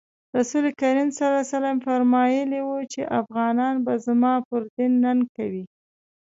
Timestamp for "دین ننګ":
4.75-5.21